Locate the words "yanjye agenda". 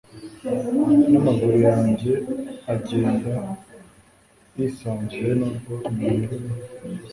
1.67-3.31